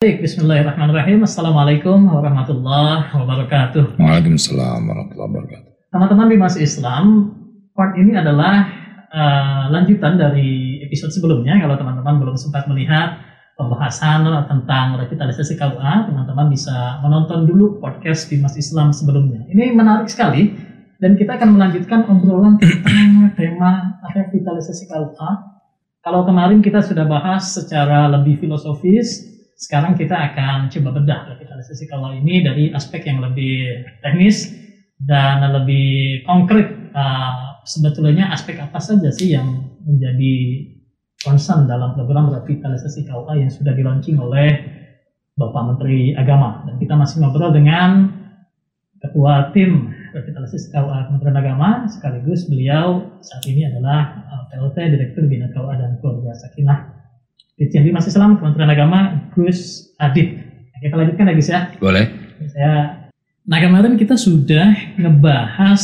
Baik, 0.00 0.24
Bismillahirrahmanirrahim. 0.24 1.28
Assalamualaikum 1.28 2.08
warahmatullahi 2.08 3.12
wabarakatuh. 3.12 4.00
Waalaikumsalam 4.00 4.80
warahmatullahi 4.88 5.28
wabarakatuh. 5.28 5.70
Teman-teman 5.92 6.26
di 6.32 6.36
Mas 6.40 6.56
Islam, 6.56 7.04
part 7.76 7.92
ini 8.00 8.16
adalah 8.16 8.64
uh, 9.12 9.68
lanjutan 9.68 10.16
dari 10.16 10.80
episode 10.88 11.12
sebelumnya. 11.12 11.60
Kalau 11.60 11.76
teman-teman 11.76 12.16
belum 12.16 12.32
sempat 12.40 12.64
melihat 12.72 13.20
pembahasan 13.60 14.24
tentang 14.48 14.96
revitalisasi 15.04 15.60
KUA, 15.60 16.08
teman-teman 16.08 16.48
bisa 16.48 16.96
menonton 17.04 17.44
dulu 17.44 17.76
podcast 17.76 18.32
di 18.32 18.40
Mas 18.40 18.56
Islam 18.56 18.96
sebelumnya. 18.96 19.44
Ini 19.52 19.76
menarik 19.76 20.08
sekali 20.08 20.48
dan 20.96 21.12
kita 21.20 21.36
akan 21.36 21.60
melanjutkan 21.60 22.08
obrolan 22.08 22.56
tentang 22.56 23.36
tema 23.36 24.00
revitalisasi 24.16 24.88
KUA. 24.88 25.30
Kalau 26.00 26.24
kemarin 26.24 26.64
kita 26.64 26.80
sudah 26.80 27.04
bahas 27.04 27.52
secara 27.52 28.08
lebih 28.08 28.40
filosofis, 28.40 29.36
sekarang 29.60 29.92
kita 29.92 30.16
akan 30.16 30.72
coba 30.72 30.88
bedah 30.96 31.20
revitalisasi 31.36 31.84
kalau 31.84 32.16
ini 32.16 32.40
dari 32.40 32.72
aspek 32.72 33.04
yang 33.04 33.20
lebih 33.20 33.84
teknis 34.00 34.56
dan 34.96 35.44
lebih 35.44 36.24
konkret. 36.24 36.80
Uh, 36.90 37.60
sebetulnya 37.68 38.32
aspek 38.32 38.56
apa 38.56 38.80
saja 38.80 39.12
sih 39.12 39.36
yang 39.36 39.76
menjadi 39.84 40.64
concern 41.20 41.68
dalam 41.68 41.92
program 41.92 42.32
revitalisasi 42.32 43.04
KUA 43.04 43.46
yang 43.46 43.52
sudah 43.52 43.76
di 43.76 43.84
launching 43.84 44.16
oleh 44.16 44.48
Bapak 45.36 45.76
Menteri 45.76 46.16
Agama. 46.16 46.64
Dan 46.64 46.80
kita 46.80 46.96
masih 46.96 47.20
ngobrol 47.20 47.52
dengan 47.52 48.16
Ketua 48.96 49.52
Tim 49.52 49.92
Revitalisasi 50.16 50.72
KUA 50.72 51.12
Kementerian 51.12 51.36
Agama, 51.36 51.70
sekaligus 51.84 52.48
beliau 52.48 53.20
saat 53.20 53.44
ini 53.44 53.68
adalah 53.68 54.24
uh, 54.24 54.42
PLT 54.48 54.76
Direktur 54.88 55.28
Bina 55.28 55.52
KUA 55.52 55.76
dan 55.76 56.00
Keluarga 56.00 56.32
Sakinah 56.32 56.99
Ditjen 57.60 57.84
masih 57.92 58.10
Islam 58.12 58.40
Kementerian 58.40 58.72
Agama 58.72 59.28
Gus 59.36 59.92
Adit. 60.00 60.40
Kita 60.80 60.96
lanjutkan 60.96 61.28
lagi 61.28 61.44
ya. 61.44 61.60
Boleh. 61.76 62.08
Saya 62.48 63.00
Nah 63.50 63.58
kemarin 63.58 63.98
kita 63.98 64.14
sudah 64.14 64.94
ngebahas 64.94 65.82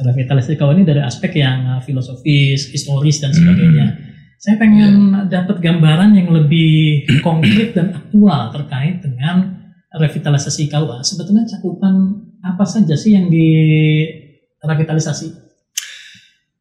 revitalisasi 0.00 0.56
kawan 0.56 0.80
ini 0.80 0.88
dari 0.88 1.04
aspek 1.04 1.44
yang 1.44 1.76
uh, 1.76 1.80
filosofis, 1.84 2.72
historis 2.72 3.20
dan 3.20 3.36
sebagainya. 3.36 3.86
Hmm. 3.92 4.00
Saya 4.40 4.56
pengen 4.58 4.94
yeah. 5.12 5.28
dapat 5.28 5.60
gambaran 5.60 6.16
yang 6.16 6.32
lebih 6.32 7.04
konkret 7.20 7.76
dan 7.76 7.94
aktual 7.94 8.50
terkait 8.50 9.04
dengan 9.04 9.60
revitalisasi 9.92 10.72
KUA. 10.72 11.04
Sebetulnya 11.04 11.44
cakupan 11.46 11.94
apa 12.42 12.64
saja 12.64 12.96
sih 12.96 13.12
yang 13.12 13.28
di 13.28 13.44
revitalisasi? 14.64 15.28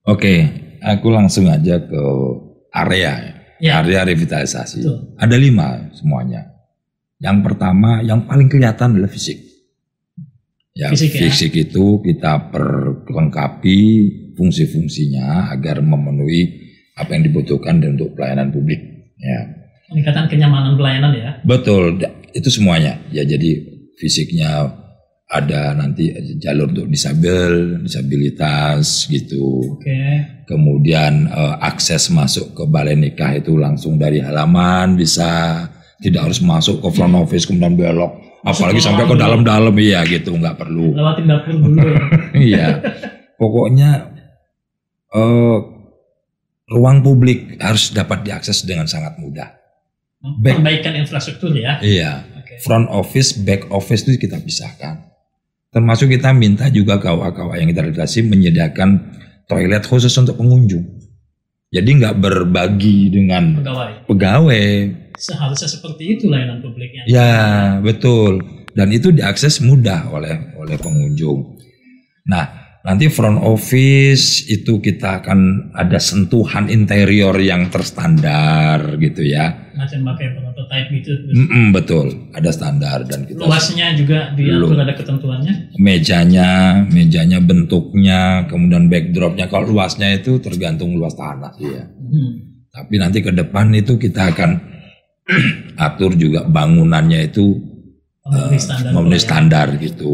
Oke, 0.03 0.33
aku 0.83 1.07
langsung 1.09 1.47
aja 1.47 1.79
ke 1.79 2.03
area 2.75 3.41
ya 3.61 3.79
ya. 3.79 3.85
area 3.85 4.01
revitalisasi. 4.03 4.81
Betul. 4.81 4.99
Ada 5.21 5.35
lima 5.37 5.93
semuanya. 5.93 6.41
Yang 7.21 7.37
pertama, 7.45 8.01
yang 8.01 8.25
paling 8.25 8.49
kelihatan 8.49 8.97
adalah 8.97 9.13
fisik. 9.13 9.37
Ya, 10.73 10.89
fisik, 10.89 11.13
ya? 11.13 11.29
fisik 11.29 11.53
itu 11.53 12.01
kita 12.01 12.49
perlengkapi 12.49 13.79
fungsi-fungsinya 14.33 15.53
agar 15.53 15.85
memenuhi 15.85 16.73
apa 16.97 17.13
yang 17.13 17.29
dibutuhkan 17.29 17.77
untuk 17.77 18.17
pelayanan 18.17 18.49
publik. 18.49 18.81
Ya. 19.21 19.39
Peningkatan 19.91 20.25
kenyamanan 20.31 20.73
pelayanan 20.79 21.11
ya. 21.13 21.31
Betul, 21.45 22.01
itu 22.33 22.49
semuanya. 22.49 22.97
Ya, 23.13 23.21
jadi 23.21 23.61
fisiknya 24.01 24.80
ada 25.31 25.71
nanti 25.71 26.11
jalur 26.35 26.67
untuk 26.67 26.91
disabel, 26.91 27.79
disabilitas 27.87 29.07
gitu. 29.07 29.79
Oke. 29.79 29.88
Okay. 29.88 30.11
Kemudian 30.43 31.31
uh, 31.31 31.55
akses 31.63 32.11
masuk 32.11 32.51
ke 32.51 32.63
balai 32.67 32.99
nikah 32.99 33.39
itu 33.39 33.55
langsung 33.55 33.95
dari 33.95 34.19
halaman 34.19 34.99
bisa 34.99 35.63
tidak 36.01 36.27
harus 36.27 36.41
masuk 36.41 36.81
ke 36.81 36.89
front 36.97 37.13
office 37.13 37.45
kemudian 37.45 37.77
belok 37.77 38.11
apalagi 38.41 38.81
sampai 38.81 39.05
ke 39.05 39.15
dalam-dalam 39.15 39.73
iya 39.77 40.01
gitu 40.09 40.33
nggak 40.33 40.57
perlu 40.57 40.97
lewatin 40.97 41.25
dapur 41.29 41.53
dulu 41.53 41.77
iya 42.49 42.81
pokoknya 43.38 44.09
uh, 45.13 45.57
ruang 46.73 47.06
publik 47.06 47.61
harus 47.61 47.94
dapat 47.94 48.25
diakses 48.25 48.66
dengan 48.66 48.89
sangat 48.89 49.22
mudah 49.22 49.53
back, 50.41 50.57
perbaikan 50.57 50.97
infrastruktur 50.97 51.53
ya 51.53 51.77
iya 51.85 52.25
okay. 52.41 52.57
front 52.66 52.89
office 52.89 53.38
back 53.38 53.69
office 53.69 54.09
itu 54.09 54.17
kita 54.17 54.41
pisahkan 54.41 55.10
Termasuk 55.71 56.11
kita 56.11 56.35
minta 56.35 56.67
juga 56.67 56.99
KUA-KUA 56.99 57.63
yang 57.63 57.69
kita 57.71 57.81
realisasi 57.87 58.27
menyediakan 58.27 58.89
toilet 59.47 59.87
khusus 59.87 60.11
untuk 60.19 60.35
pengunjung. 60.35 60.83
Jadi 61.71 61.89
nggak 62.03 62.19
berbagi 62.19 63.07
dengan 63.07 63.63
pegawai. 63.63 63.93
pegawai. 64.03 64.67
Seharusnya 65.15 65.71
seperti 65.71 66.19
itu 66.19 66.27
layanan 66.27 66.59
publiknya. 66.59 67.07
Ya 67.07 67.31
betul. 67.79 68.43
Dan 68.75 68.91
itu 68.91 69.15
diakses 69.15 69.63
mudah 69.63 70.11
oleh 70.11 70.59
oleh 70.59 70.75
pengunjung. 70.75 71.55
Nah 72.27 72.60
nanti 72.81 73.06
front 73.14 73.38
office 73.46 74.50
itu 74.50 74.81
kita 74.81 75.22
akan 75.22 75.72
ada 75.78 76.02
sentuhan 76.02 76.66
interior 76.66 77.38
yang 77.38 77.69
terstandar 77.69 78.97
gitu 78.97 79.22
ya. 79.22 79.69
Macam 79.78 80.02
pakai 80.14 80.34
prototype 80.34 80.90
gitu. 80.97 81.12
Mm 81.30 81.47
-mm, 81.47 81.66
betul, 81.74 82.08
ada 82.34 82.50
standar 82.50 83.06
dan 83.06 83.30
kita. 83.30 83.38
Luasnya 83.38 83.94
juga 83.94 84.34
diatur 84.34 84.81
ada 84.81 84.94
ketentuannya. 84.97 85.78
Mejanya, 85.78 86.50
mejanya 86.90 87.40
bentuknya, 87.40 88.50
kemudian 88.50 88.90
backdropnya. 88.90 89.46
Kalau 89.46 89.69
luasnya 89.69 90.18
itu 90.18 90.42
tergantung 90.42 90.98
luas 90.98 91.13
tanah 91.13 91.53
ya. 91.62 91.86
Hmm. 91.86 92.66
Tapi 92.72 92.96
nanti 92.98 93.22
ke 93.22 93.30
depan 93.30 93.69
itu 93.78 94.02
kita 94.02 94.34
akan 94.34 94.52
atur 95.86 96.18
juga 96.18 96.50
bangunannya 96.50 97.30
itu 97.30 97.62
memenuhi 98.25 98.59
standar, 98.59 98.90
uh, 98.90 98.94
memenuhi 98.98 99.22
standar 99.22 99.68
gitu. 99.78 100.13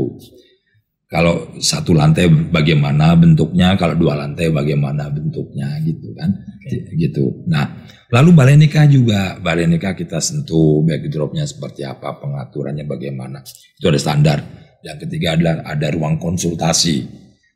Kalau 1.08 1.56
satu 1.64 1.96
lantai 1.96 2.28
bagaimana 2.28 3.16
bentuknya, 3.16 3.80
kalau 3.80 3.96
dua 3.96 4.20
lantai 4.20 4.52
bagaimana 4.52 5.08
bentuknya 5.08 5.80
gitu 5.80 6.12
kan, 6.12 6.36
okay. 6.68 6.84
gitu. 7.00 7.48
Nah, 7.48 7.88
lalu 8.12 8.36
balai 8.36 8.60
nikah 8.60 8.84
juga, 8.92 9.40
balai 9.40 9.72
nikah 9.72 9.96
kita 9.96 10.20
sentuh 10.20 10.84
backdropnya 10.84 11.48
seperti 11.48 11.88
apa, 11.88 12.20
pengaturannya 12.20 12.84
bagaimana, 12.84 13.40
itu 13.48 13.88
ada 13.88 13.96
standar. 13.96 14.40
Yang 14.84 15.08
ketiga 15.08 15.40
adalah 15.40 15.64
ada 15.64 15.88
ruang 15.96 16.20
konsultasi, 16.20 17.08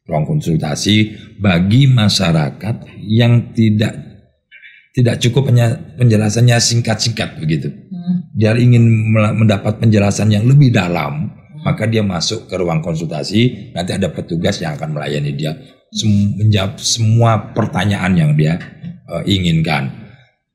ruang 0.07 0.23
konsultasi 0.23 1.11
bagi 1.35 1.91
masyarakat 1.91 3.03
yang 3.03 3.51
tidak 3.51 4.11
tidak 4.91 5.19
cukup 5.23 5.51
hanya 5.51 5.75
penjelasannya 5.99 6.55
singkat-singkat 6.55 7.39
begitu. 7.39 7.67
Hmm. 7.67 8.31
Dia 8.35 8.55
ingin 8.55 9.11
mendapat 9.11 9.79
penjelasan 9.79 10.31
yang 10.31 10.47
lebih 10.47 10.71
dalam 10.71 11.30
maka 11.61 11.85
dia 11.85 12.01
masuk 12.01 12.49
ke 12.49 12.55
ruang 12.57 12.81
konsultasi, 12.81 13.73
nanti 13.73 13.95
ada 13.95 14.09
petugas 14.09 14.61
yang 14.61 14.77
akan 14.77 14.97
melayani 14.97 15.31
dia 15.33 15.53
menjawab 16.39 16.79
semua 16.79 17.51
pertanyaan 17.51 18.15
yang 18.15 18.31
dia 18.35 18.55
uh, 19.11 19.23
inginkan. 19.27 19.91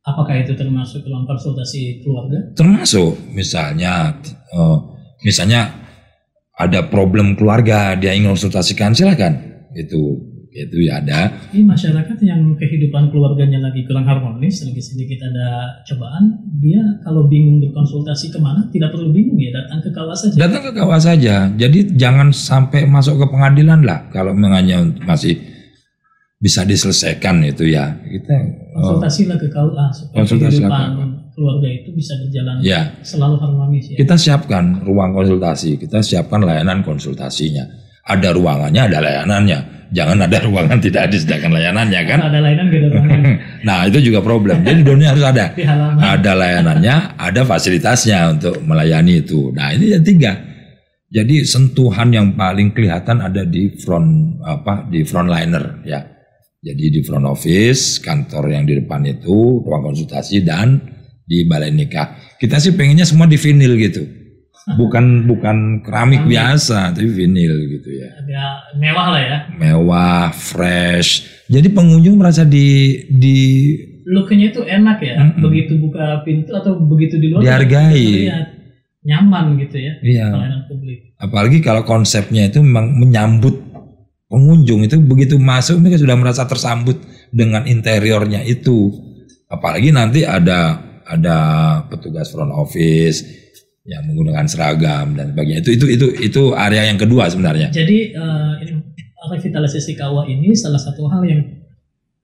Apakah 0.06 0.38
itu 0.38 0.54
termasuk 0.54 1.02
ruang 1.02 1.26
konsultasi 1.26 2.00
keluarga? 2.00 2.38
Termasuk, 2.54 3.34
misalnya, 3.34 4.14
uh, 4.54 4.78
misalnya 5.26 5.74
ada 6.56 6.86
problem 6.86 7.34
keluarga, 7.34 7.98
dia 7.98 8.14
ingin 8.14 8.32
konsultasikan, 8.32 8.94
silakan. 8.94 9.66
Itu 9.76 10.35
itu 10.56 10.88
ya 10.88 11.04
ada. 11.04 11.28
Ini 11.52 11.68
masyarakat 11.68 12.16
yang 12.24 12.56
kehidupan 12.56 13.12
keluarganya 13.12 13.60
lagi 13.60 13.84
kurang 13.84 14.08
harmonis, 14.08 14.64
lagi 14.64 14.80
sedikit 14.80 15.28
ada 15.28 15.76
cobaan, 15.84 16.40
dia 16.56 16.80
kalau 17.04 17.28
bingung 17.28 17.60
berkonsultasi 17.60 18.32
ke 18.32 18.40
mana 18.40 18.64
tidak 18.72 18.96
perlu 18.96 19.12
bingung 19.12 19.36
ya 19.36 19.52
datang 19.52 19.84
ke 19.84 19.92
kawas 19.92 20.24
saja. 20.24 20.36
Datang 20.48 20.62
ke 20.64 20.72
kawas 20.72 21.04
saja. 21.04 21.52
Jadi 21.52 21.92
jangan 21.94 22.32
sampai 22.32 22.88
masuk 22.88 23.20
ke 23.20 23.26
pengadilan 23.28 23.84
lah 23.84 24.08
kalau 24.08 24.32
mengannya 24.32 24.96
masih 25.04 25.36
bisa 26.40 26.64
diselesaikan 26.64 27.44
itu 27.44 27.68
ya. 27.68 27.92
Kita 28.00 28.34
konsultasi 28.72 29.28
lah 29.28 29.36
ke 29.36 29.52
KUA 29.52 29.86
supaya 29.92 30.16
konsultasi 30.24 30.64
kehidupan 30.64 30.88
keluarga 31.36 31.68
itu 31.68 31.92
bisa 31.92 32.16
berjalan 32.16 32.64
ya. 32.64 32.96
selalu 33.04 33.36
harmonis 33.36 33.92
ya. 33.92 33.96
Kita 34.00 34.16
siapkan 34.16 34.80
ruang 34.80 35.12
konsultasi, 35.12 35.76
kita 35.76 36.00
siapkan 36.00 36.40
layanan 36.40 36.80
konsultasinya. 36.80 37.84
Ada 38.06 38.32
ruangannya, 38.32 38.86
ada 38.86 38.98
layanannya 39.02 39.75
jangan 39.94 40.26
ada 40.26 40.38
ruangan 40.42 40.78
tidak 40.82 41.12
disediakan 41.12 41.54
layanannya 41.54 42.00
kan? 42.06 42.18
Ada 42.18 42.38
layanan 42.42 42.66
gitu 42.72 42.88
nah 43.66 43.86
itu 43.86 43.98
juga 44.10 44.22
problem. 44.22 44.62
Jadi 44.66 44.80
dunia 44.82 45.14
harus 45.14 45.26
ada. 45.26 45.52
Ada 46.16 46.32
layanannya 46.38 47.18
ada 47.18 47.42
fasilitasnya 47.42 48.34
untuk 48.34 48.62
melayani 48.62 49.22
itu. 49.22 49.50
Nah 49.54 49.74
ini 49.74 49.94
yang 49.94 50.04
tiga. 50.06 50.38
Jadi 51.06 51.46
sentuhan 51.46 52.10
yang 52.10 52.34
paling 52.34 52.74
kelihatan 52.74 53.22
ada 53.22 53.46
di 53.46 53.78
front 53.78 54.42
apa 54.42 54.90
di 54.90 55.06
frontliner 55.06 55.86
ya. 55.86 56.02
Jadi 56.60 56.84
di 56.98 57.00
front 57.06 57.26
office 57.30 58.02
kantor 58.02 58.50
yang 58.50 58.66
di 58.66 58.82
depan 58.82 59.06
itu 59.06 59.62
ruang 59.62 59.86
konsultasi 59.86 60.42
dan 60.42 60.82
di 61.22 61.46
balai 61.46 61.70
nikah. 61.70 62.36
Kita 62.36 62.58
sih 62.58 62.74
pengennya 62.74 63.06
semua 63.06 63.30
di 63.30 63.38
vinil 63.38 63.78
gitu 63.78 64.25
bukan 64.74 65.30
bukan 65.30 65.86
keramik 65.86 66.26
biasa 66.26 66.90
tapi 66.90 67.06
vinil 67.06 67.54
gitu 67.78 67.88
ya. 67.94 68.10
Ya 68.26 68.46
mewah 68.74 69.14
lah 69.14 69.22
ya. 69.22 69.36
Mewah, 69.54 70.34
fresh. 70.34 71.22
Jadi 71.46 71.70
pengunjung 71.70 72.18
merasa 72.18 72.42
di 72.42 72.98
di 73.06 73.38
looknya 74.10 74.50
itu 74.50 74.66
enak 74.66 74.98
ya. 74.98 75.14
Mm 75.22 75.30
-mm. 75.38 75.42
Begitu 75.46 75.72
buka 75.78 76.26
pintu 76.26 76.50
atau 76.50 76.82
begitu 76.82 77.14
di 77.22 77.30
luar 77.30 77.46
dihargai. 77.46 78.26
nyaman 79.06 79.54
gitu 79.62 79.78
ya 79.78 79.94
Iya. 80.02 80.34
pelayanan 80.34 80.62
publik. 80.66 81.14
Apalagi 81.22 81.62
kalau 81.62 81.86
konsepnya 81.86 82.50
itu 82.50 82.58
memang 82.58 82.90
menyambut 82.90 83.54
pengunjung 84.26 84.82
itu 84.82 84.98
begitu 84.98 85.38
masuk 85.38 85.78
mereka 85.78 86.02
sudah 86.02 86.18
merasa 86.18 86.42
tersambut 86.50 86.98
dengan 87.30 87.62
interiornya 87.70 88.42
itu. 88.42 88.90
Apalagi 89.46 89.94
nanti 89.94 90.26
ada 90.26 90.82
ada 91.06 91.38
petugas 91.86 92.34
front 92.34 92.50
office 92.50 93.45
yang 93.86 94.02
menggunakan 94.06 94.46
seragam 94.50 95.14
dan 95.14 95.32
sebagainya. 95.32 95.62
Itu 95.62 95.70
itu 95.74 95.86
itu 95.86 96.06
itu 96.18 96.42
area 96.58 96.90
yang 96.90 96.98
kedua 96.98 97.30
sebenarnya. 97.30 97.70
Jadi 97.70 98.12
eh, 98.12 98.52
ini 98.66 98.72
revitalisasi 99.26 99.94
kawah 99.94 100.26
ini 100.26 100.54
salah 100.54 100.78
satu 100.78 101.06
hal 101.06 101.22
yang 101.26 101.40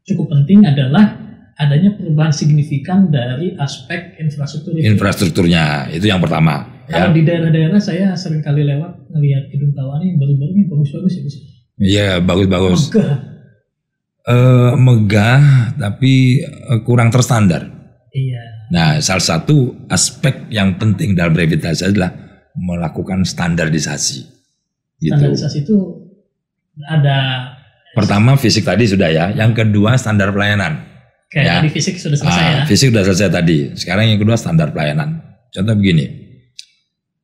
cukup 0.02 0.30
penting 0.34 0.66
adalah 0.66 1.18
adanya 1.54 1.94
perubahan 1.94 2.34
signifikan 2.34 3.10
dari 3.10 3.54
aspek 3.54 4.18
infrastruktur 4.18 4.74
itu. 4.74 4.86
Infrastrukturnya 4.90 5.90
itu 5.94 6.10
yang 6.10 6.18
pertama. 6.18 6.82
Kalau 6.90 7.14
Ya. 7.14 7.14
di 7.14 7.22
daerah-daerah 7.22 7.78
saya 7.78 8.12
sering 8.18 8.42
kali 8.42 8.66
lewat 8.66 9.06
ngelihat 9.14 9.48
gedung 9.54 9.70
kawah 9.72 10.02
ini 10.02 10.18
baru-baru 10.18 10.52
ini 10.58 10.64
bagus-bagus 10.66 11.12
ya. 11.14 11.22
Bisa. 11.22 11.38
Iya 11.78 12.08
bagus-bagus. 12.20 12.90
Megah. 12.90 13.14
Eh, 14.22 14.72
megah 14.78 15.42
tapi 15.78 16.42
eh, 16.42 16.80
kurang 16.82 17.10
terstandar. 17.14 17.66
Iya. 18.12 18.51
Nah, 18.72 18.96
salah 19.04 19.20
satu 19.20 19.84
aspek 19.86 20.48
yang 20.48 20.80
penting 20.80 21.12
dalam 21.12 21.36
revitalisasi 21.36 21.92
adalah 21.92 22.10
melakukan 22.56 23.20
standarisasi. 23.22 24.24
Gitu. 24.96 25.12
Standarisasi 25.12 25.58
itu 25.62 25.76
ada 26.88 27.16
Pertama 27.92 28.40
fisik 28.40 28.64
tadi 28.64 28.88
sudah 28.88 29.12
ya, 29.12 29.28
yang 29.36 29.52
kedua 29.52 30.00
standar 30.00 30.32
pelayanan. 30.32 30.88
kayak 31.28 31.44
Ya. 31.44 31.54
tadi 31.60 31.68
fisik 31.72 31.96
sudah 31.96 32.16
selesai 32.16 32.40
Ah, 32.40 32.52
ya. 32.52 32.62
Fisik 32.64 32.88
sudah 32.92 33.04
selesai 33.04 33.28
tadi. 33.28 33.58
Sekarang 33.76 34.04
yang 34.08 34.16
kedua 34.16 34.36
standar 34.36 34.72
pelayanan. 34.72 35.20
Contoh 35.48 35.76
begini. 35.76 36.08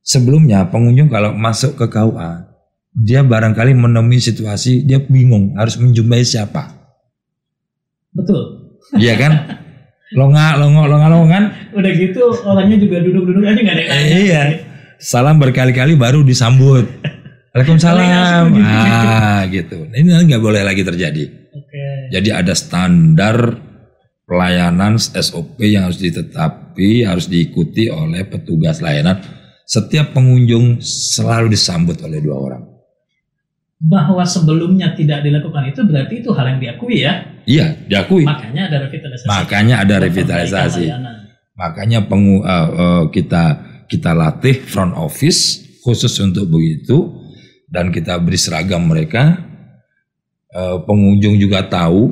Sebelumnya 0.00 0.68
pengunjung 0.68 1.08
kalau 1.08 1.32
masuk 1.32 1.76
ke 1.76 1.88
KUA, 1.88 2.44
dia 2.92 3.20
barangkali 3.20 3.72
menemui 3.72 4.16
situasi 4.16 4.84
dia 4.84 4.96
bingung 5.00 5.56
harus 5.56 5.76
menjumpai 5.76 6.24
siapa. 6.24 6.72
Betul. 8.12 8.40
Iya 8.96 9.14
kan? 9.16 9.32
Longa, 10.16 10.56
longo, 10.56 10.88
longa, 10.88 11.06
longo 11.12 11.28
kan? 11.28 11.52
Udah 11.76 11.92
gitu 11.92 12.32
orangnya 12.48 12.80
juga 12.80 13.04
duduk-duduk 13.04 13.44
aja 13.44 13.60
nggak 13.60 13.74
ada 13.76 13.82
yang 13.84 13.92
nanya. 13.92 14.16
iya. 14.16 14.42
Salam 14.98 15.36
berkali-kali 15.36 15.94
baru 15.94 16.24
disambut. 16.24 16.88
Waalaikumsalam. 17.52 18.54
Ah, 18.62 19.44
gitu. 19.52 19.88
Ini 19.90 20.08
nanti 20.08 20.24
nggak 20.32 20.44
boleh 20.44 20.62
lagi 20.64 20.82
terjadi. 20.84 21.24
Oke. 21.52 21.84
Jadi 22.12 22.28
ada 22.32 22.52
standar 22.56 23.36
pelayanan 24.28 25.00
SOP 25.00 25.56
yang 25.64 25.88
harus 25.88 26.00
ditetapi, 26.00 27.04
harus 27.08 27.28
diikuti 27.28 27.88
oleh 27.88 28.28
petugas 28.28 28.84
layanan. 28.84 29.20
Setiap 29.68 30.16
pengunjung 30.16 30.80
selalu 30.84 31.52
disambut 31.52 32.00
oleh 32.04 32.20
dua 32.24 32.36
orang. 32.36 32.62
Bahwa 33.78 34.26
sebelumnya 34.26 34.98
tidak 34.98 35.22
dilakukan 35.22 35.70
itu 35.70 35.86
berarti 35.86 36.14
itu 36.22 36.34
hal 36.34 36.56
yang 36.56 36.58
diakui 36.58 37.06
ya. 37.06 37.22
Iya, 37.46 37.66
diakui. 37.86 38.26
Makanya 38.26 38.66
ada 38.66 38.76
revitalisasi. 38.86 39.28
Makanya 39.30 39.74
ada 39.86 39.94
revitalisasi. 40.02 40.84
Makanya 41.54 41.98
pengu, 42.10 42.42
eh, 42.42 42.68
eh, 42.74 43.04
kita 43.14 43.44
kita 43.86 44.12
latih 44.12 44.58
front 44.66 44.94
office 44.98 45.64
khusus 45.82 46.12
untuk 46.20 46.50
begitu 46.50 47.18
dan 47.70 47.94
kita 47.94 48.18
beri 48.18 48.36
seragam 48.36 48.84
mereka. 48.86 49.46
Eh, 50.48 50.76
pengunjung 50.82 51.38
juga 51.38 51.64
tahu 51.68 52.10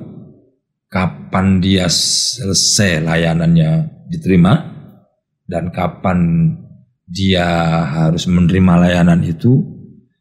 kapan 0.87 1.59
dia 1.59 1.91
selesai 1.91 3.03
layanannya 3.03 3.91
diterima 4.07 4.77
dan 5.45 5.71
kapan 5.75 6.53
dia 7.07 7.47
harus 7.87 8.27
menerima 8.27 8.83
layanan 8.83 9.23
itu 9.23 9.63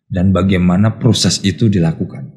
dan 0.07 0.31
bagaimana 0.31 0.97
proses 0.97 1.41
itu 1.41 1.67
dilakukan. 1.67 2.29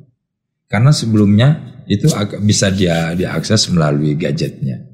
Karena 0.69 0.93
sebelumnya 0.93 1.49
itu 1.89 2.09
agak 2.13 2.45
bisa 2.45 2.69
dia 2.69 3.17
diakses 3.17 3.73
melalui 3.73 4.13
gadgetnya. 4.15 4.85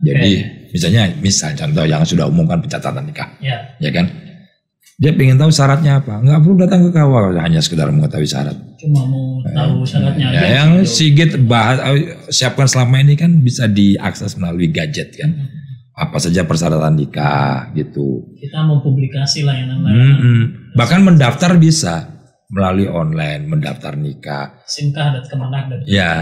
Jadi 0.00 0.32
misalnya 0.72 1.12
misal 1.20 1.52
contoh 1.52 1.84
yang 1.84 2.00
sudah 2.08 2.24
umumkan 2.24 2.56
pencatatan 2.64 3.04
nikah, 3.04 3.28
Ya. 3.44 3.76
ya 3.76 3.92
kan? 3.92 4.08
Dia 5.00 5.16
ingin 5.16 5.40
tahu 5.40 5.48
syaratnya 5.48 6.00
apa? 6.00 6.20
Nggak 6.20 6.40
perlu 6.44 6.56
datang 6.60 6.80
ke 6.84 6.90
kawal 6.92 7.32
hanya 7.36 7.60
sekedar 7.60 7.88
mengetahui 7.88 8.28
syarat. 8.28 8.52
Cuma 8.76 9.00
mau 9.08 9.40
tahu 9.44 9.80
syaratnya 9.84 10.28
Ya, 10.28 10.40
aja. 10.40 10.48
yang 10.60 10.70
Sigit 10.84 11.36
bahas 11.44 11.80
eh, 11.84 12.16
siapkan 12.28 12.68
selama 12.68 13.00
ini 13.00 13.16
kan 13.16 13.32
bisa 13.40 13.64
diakses 13.64 14.36
melalui 14.36 14.68
gadget 14.68 15.12
kan. 15.16 15.36
Apa 16.00 16.16
saja 16.16 16.48
persyaratan 16.48 16.96
nikah 16.96 17.68
gitu. 17.76 18.24
Kita 18.40 18.64
mau 18.64 18.80
publikasi 18.80 19.44
layanan-layanan 19.44 20.16
Mm-mm. 20.16 20.40
Bahkan 20.72 21.00
mendaftar 21.04 21.60
bisa 21.60 22.08
melalui 22.48 22.88
online, 22.88 23.44
mendaftar 23.44 23.94
nikah. 23.94 24.64
SIMKah 24.64 25.20
dan 25.20 25.24
Kemenak 25.28 25.64
dan 25.68 25.78
Ya, 25.84 26.14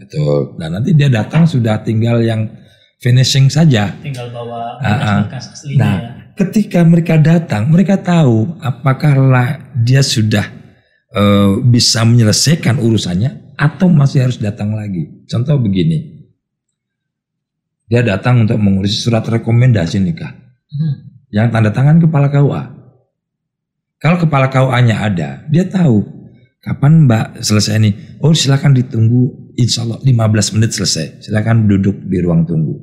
betul. 0.00 0.56
Nah, 0.56 0.72
nanti 0.72 0.96
dia 0.96 1.12
datang 1.12 1.44
sudah 1.44 1.84
tinggal 1.84 2.24
yang 2.24 2.48
finishing 2.98 3.46
saja. 3.46 3.94
tinggal 4.00 4.32
bawa 4.32 4.80
Ah, 4.80 4.88
ah. 4.90 5.18
berkas 5.22 5.54
aslinya 5.54 5.78
Nah, 5.78 5.94
ya. 5.94 6.10
ketika 6.34 6.80
mereka 6.82 7.14
datang, 7.14 7.68
mereka 7.70 7.94
tahu 7.94 8.58
apakah 8.58 9.14
lah 9.14 9.48
dia 9.76 10.00
sudah 10.00 10.50
eh, 11.08 11.52
bisa 11.62 12.02
menyelesaikan 12.02 12.80
urusannya 12.80 13.54
atau 13.54 13.86
masih 13.86 14.24
harus 14.24 14.38
datang 14.40 14.74
lagi. 14.74 15.24
Contoh 15.30 15.56
begini, 15.58 16.17
dia 17.88 18.04
datang 18.04 18.44
untuk 18.44 18.60
mengurus 18.60 19.00
surat 19.00 19.24
rekomendasi 19.24 19.98
nikah 20.04 20.32
Hmm. 20.68 21.24
yang 21.32 21.48
tanda 21.48 21.72
tangan 21.72 21.96
kepala 21.96 22.28
KUA. 22.28 22.62
Kalau 23.98 24.20
kepala 24.20 24.52
KUA-nya 24.52 25.00
ada, 25.00 25.48
dia 25.48 25.64
tahu 25.64 26.04
kapan 26.60 27.08
Mbak 27.08 27.40
selesai 27.40 27.80
ini. 27.80 27.90
Oh 28.20 28.36
silakan 28.36 28.76
ditunggu, 28.76 29.56
insya 29.56 29.88
Allah 29.88 29.96
15 30.04 30.54
menit 30.60 30.76
selesai. 30.76 31.24
Silakan 31.24 31.64
duduk 31.64 32.04
di 32.04 32.20
ruang 32.20 32.44
tunggu. 32.44 32.76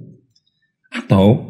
Atau 0.92 1.46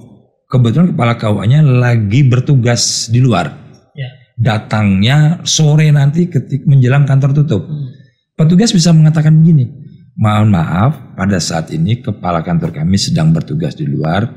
kebetulan 0.51 0.91
kepala 0.91 1.15
KUA-nya 1.15 1.63
lagi 1.63 2.27
bertugas 2.27 3.07
di 3.07 3.23
luar. 3.23 3.47
Ya. 3.95 4.11
Datangnya 4.35 5.39
sore 5.47 5.87
nanti 5.95 6.27
ketik 6.27 6.67
menjelang 6.67 7.07
kantor 7.07 7.31
tutup. 7.31 7.63
Hmm. 7.63 7.95
Petugas 8.35 8.75
bisa 8.75 8.91
mengatakan 8.91 9.39
begini, 9.39 9.84
mohon 10.15 10.47
maaf 10.51 11.15
pada 11.15 11.37
saat 11.39 11.71
ini 11.75 11.99
kepala 11.99 12.39
kantor 12.41 12.71
kami 12.71 12.95
sedang 12.95 13.35
bertugas 13.35 13.75
di 13.75 13.83
luar, 13.83 14.27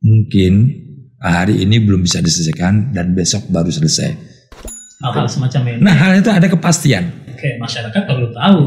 mungkin 0.00 0.70
hari 1.18 1.66
ini 1.66 1.82
belum 1.82 2.06
bisa 2.06 2.22
diselesaikan 2.22 2.94
dan 2.94 3.12
besok 3.12 3.50
baru 3.50 3.68
selesai. 3.68 4.14
Hal-hal 5.00 5.26
semacam 5.26 5.60
ini. 5.74 5.78
Nah 5.80 5.94
hal 5.96 6.12
itu 6.20 6.30
ada 6.30 6.46
kepastian, 6.46 7.04
Oke, 7.32 7.56
masyarakat 7.56 8.02
perlu 8.04 8.28
tahu. 8.36 8.60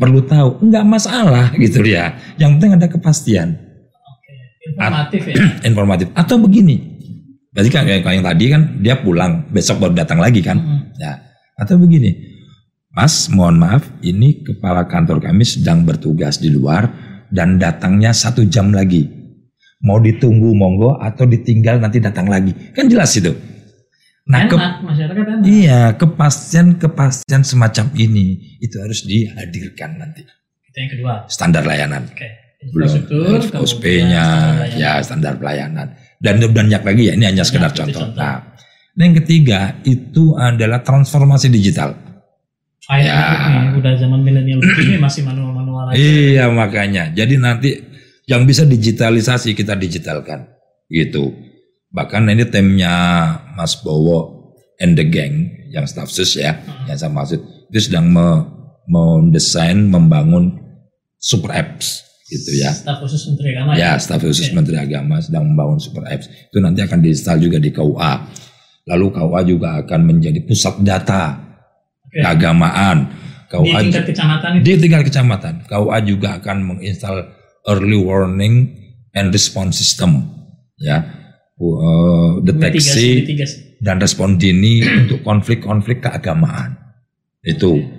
perlu 0.00 0.20
tahu, 0.24 0.48
nggak 0.70 0.84
masalah 0.86 1.52
gitu 1.62 1.82
ya. 1.84 2.16
Yang 2.40 2.50
penting 2.56 2.72
ada 2.78 2.86
kepastian, 2.88 3.48
Oke, 3.90 4.32
informatif 4.70 5.22
ya. 5.26 5.34
informatif. 5.68 6.06
Atau 6.14 6.38
begini, 6.38 6.78
berarti 7.50 7.70
kan 7.74 7.82
kayak 7.84 8.06
yang 8.06 8.24
tadi 8.24 8.44
kan 8.48 8.62
dia 8.80 8.94
pulang, 9.02 9.50
besok 9.50 9.82
baru 9.82 9.98
datang 9.98 10.22
lagi 10.22 10.40
kan. 10.40 10.56
Hmm. 10.56 10.80
Ya, 10.94 11.18
atau 11.58 11.74
begini, 11.74 12.29
Mas, 12.90 13.30
mohon 13.30 13.54
maaf, 13.54 13.86
ini 14.02 14.42
kepala 14.42 14.82
kantor 14.84 15.22
kami 15.22 15.46
sedang 15.46 15.86
bertugas 15.86 16.42
di 16.42 16.50
luar 16.50 16.90
dan 17.30 17.54
datangnya 17.54 18.10
satu 18.10 18.42
jam 18.44 18.74
lagi. 18.74 19.06
Mau 19.80 20.02
ditunggu 20.02 20.50
monggo 20.52 20.98
atau 20.98 21.24
ditinggal 21.24 21.78
nanti 21.78 22.02
datang 22.02 22.26
lagi, 22.26 22.50
kan 22.74 22.90
jelas 22.90 23.14
itu. 23.14 23.30
Nah, 24.26 24.46
ke- 24.46 24.58
enak, 24.58 24.74
masyarakat 24.84 25.24
enak. 25.24 25.42
iya 25.48 25.80
kepastian 25.94 26.76
kepastian 26.76 27.42
semacam 27.42 27.86
ini 27.96 28.58
itu 28.60 28.76
harus 28.78 29.02
dihadirkan 29.02 29.96
nanti 29.96 30.22
Itu 30.68 30.76
yang 30.76 30.90
kedua. 30.92 31.14
standar 31.26 31.62
layanan. 31.64 32.06
Oke. 32.06 32.28
Belum 32.60 32.84
Infrastruktur, 32.92 33.40
OSP-nya, 33.56 34.26
ya 34.76 35.00
standar 35.00 35.40
pelayanan 35.40 35.96
dan 36.20 36.36
banyak 36.44 36.82
lagi 36.84 37.02
ya 37.08 37.16
ini 37.16 37.24
hanya 37.24 37.40
sekedar 37.40 37.72
contoh. 37.72 38.04
contoh. 38.04 38.20
Nah, 38.20 38.52
dan 38.92 39.00
yang 39.00 39.16
ketiga 39.24 39.60
itu 39.82 40.36
adalah 40.36 40.84
transformasi 40.84 41.48
digital. 41.48 41.96
Air 42.90 43.06
Ya. 43.06 43.22
nih, 43.46 43.78
udah 43.78 43.92
zaman 43.96 44.20
milenial 44.20 44.58
ini 44.58 44.98
masih 45.06 45.22
manual-manual 45.22 45.94
aja. 45.94 45.96
Iya 45.96 46.50
makanya. 46.50 47.14
Jadi 47.14 47.34
nanti 47.38 47.70
yang 48.26 48.42
bisa 48.44 48.66
digitalisasi 48.66 49.54
kita 49.54 49.78
digitalkan 49.78 50.50
gitu. 50.86 51.30
Bahkan 51.90 52.26
ini 52.28 52.46
timnya 52.46 52.94
Mas 53.54 53.78
Bowo 53.78 54.54
and 54.78 54.94
the 54.94 55.06
gang 55.06 55.50
yang 55.70 55.86
staff 55.86 56.10
sus 56.10 56.34
ya, 56.34 56.58
yang 56.86 56.94
saya 56.94 57.10
maksud 57.10 57.38
itu 57.70 57.78
sedang 57.90 58.10
me- 58.10 58.46
mendesain 58.86 59.86
membangun 59.86 60.58
super 61.14 61.50
apps 61.50 62.02
gitu 62.26 62.58
ya. 62.58 62.70
Staf 62.70 63.02
khusus 63.02 63.22
Menteri 63.26 63.48
Agama 63.54 63.70
Ya, 63.74 63.94
staf 63.98 64.22
khusus 64.22 64.50
Oke. 64.50 64.54
Menteri 64.54 64.76
Agama 64.78 65.18
sedang 65.18 65.46
membangun 65.46 65.78
super 65.78 66.06
apps. 66.06 66.26
Itu 66.26 66.58
nanti 66.58 66.82
akan 66.82 66.98
diinstal 66.98 67.38
juga 67.38 67.58
di 67.58 67.70
KUA. 67.70 68.12
Lalu 68.86 69.06
KUA 69.10 69.40
juga 69.46 69.68
akan 69.82 70.00
menjadi 70.06 70.42
pusat 70.42 70.78
data 70.82 71.49
Keagamaan. 72.10 72.98
Di 73.50 73.50
KUA 73.50 73.78
tingkat 73.82 74.04
kecamatan 74.14 74.50
itu. 74.58 74.62
di 74.62 74.72
tingkat 74.78 75.02
kecamatan, 75.10 75.54
KUA 75.66 75.98
juga 76.06 76.28
akan 76.38 76.56
menginstal 76.62 77.34
early 77.66 77.98
warning 77.98 78.70
and 79.10 79.34
response 79.34 79.74
system, 79.74 80.22
ya. 80.78 81.02
uh, 81.58 82.38
deteksi 82.46 83.26
dan 83.82 83.98
respon 83.98 84.38
dini 84.38 84.86
untuk 85.02 85.26
konflik-konflik 85.26 85.98
keagamaan. 85.98 86.78
Itu. 87.42 87.98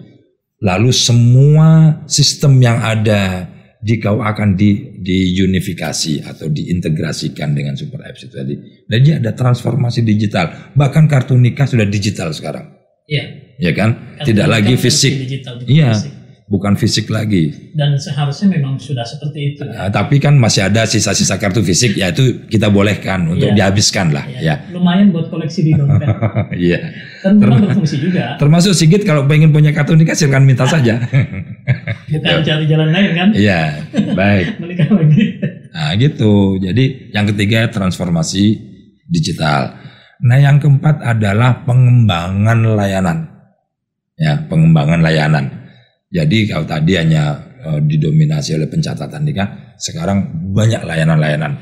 Lalu 0.61 0.93
semua 0.93 1.99
sistem 2.05 2.61
yang 2.61 2.79
ada 2.79 3.49
di 3.81 3.97
kau 3.97 4.21
akan 4.21 4.53
di 4.53 5.01
diunifikasi 5.01 6.21
atau 6.21 6.45
diintegrasikan 6.53 7.49
dengan 7.57 7.73
super 7.73 8.05
apps 8.05 8.29
itu 8.29 8.35
tadi. 8.37 8.55
Dan 8.85 8.99
dia 9.01 9.17
ada 9.17 9.33
transformasi 9.33 10.05
digital. 10.05 10.71
Bahkan 10.77 11.09
kartu 11.09 11.33
nikah 11.33 11.65
sudah 11.65 11.89
digital 11.89 12.29
sekarang. 12.29 12.77
Iya. 13.09 13.40
Ya 13.61 13.71
kan? 13.77 14.17
Kartu 14.17 14.33
Tidak 14.33 14.47
lagi 14.49 14.73
fisik. 14.73 15.13
Iya. 15.69 15.93
Fisik 15.93 16.21
bukan 16.51 16.75
fisik 16.75 17.07
lagi. 17.07 17.71
Dan 17.71 17.95
seharusnya 17.95 18.59
memang 18.59 18.75
sudah 18.75 19.07
seperti 19.07 19.55
itu. 19.55 19.63
Ya. 19.63 19.87
tapi 19.87 20.19
kan 20.19 20.35
masih 20.35 20.67
ada 20.67 20.83
sisa-sisa 20.83 21.39
kartu 21.39 21.63
fisik, 21.63 21.95
ya 21.95 22.11
itu 22.11 22.43
kita 22.51 22.67
bolehkan 22.67 23.23
untuk 23.31 23.55
ya. 23.55 23.55
dihabiskan 23.55 24.11
lah. 24.11 24.27
Ya. 24.27 24.39
ya. 24.43 24.55
Lumayan 24.75 25.15
buat 25.15 25.31
koleksi 25.31 25.63
di 25.63 25.71
dompet. 25.71 26.11
Iya. 26.51 26.79
Memang 27.31 27.63
berfungsi 27.63 28.01
juga. 28.01 28.35
Termasuk 28.35 28.75
Sigit 28.75 29.07
kalau 29.07 29.23
pengen 29.23 29.55
punya 29.55 29.71
kartu 29.71 29.95
nikah 29.95 30.17
silakan 30.17 30.43
minta 30.43 30.67
saja. 30.67 30.99
Kita 32.11 32.43
cari 32.43 32.65
jalan 32.67 32.91
lain 32.91 33.09
kan? 33.15 33.29
Iya, 33.31 33.87
baik. 34.11 34.45
Menikah 34.61 34.89
lagi. 34.91 35.23
Nah 35.71 35.95
gitu. 35.95 36.59
Jadi 36.59 37.13
yang 37.15 37.23
ketiga 37.31 37.71
transformasi 37.71 38.59
digital. 39.07 39.79
Nah 40.27 40.37
yang 40.37 40.59
keempat 40.59 40.99
adalah 40.99 41.63
pengembangan 41.63 42.59
layanan. 42.75 43.30
Ya, 44.21 44.37
pengembangan 44.45 45.01
layanan 45.01 45.61
jadi 46.11 46.37
kalau 46.51 46.67
tadi 46.67 46.99
hanya 46.99 47.39
uh, 47.63 47.79
didominasi 47.79 48.59
oleh 48.59 48.67
pencatatan 48.67 49.23
nikah, 49.23 49.47
sekarang 49.79 50.27
banyak 50.51 50.83
layanan-layanan. 50.83 51.55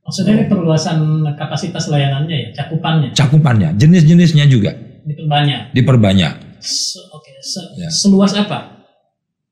Maksudnya 0.00 0.40
ini 0.40 0.44
perluasan 0.48 1.20
kapasitas 1.36 1.92
layanannya 1.92 2.32
ya, 2.32 2.48
cakupannya? 2.64 3.12
Cakupannya, 3.12 3.76
jenis-jenisnya 3.76 4.48
juga. 4.48 4.72
Diperbanyak? 5.04 5.76
Diperbanyak. 5.76 6.34
Se 6.64 6.96
Oke, 7.12 7.36
Se 7.44 7.60
ya. 7.76 7.92
seluas 7.92 8.32
apa? 8.32 8.88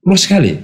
Luas 0.01 0.25
sekali. 0.25 0.57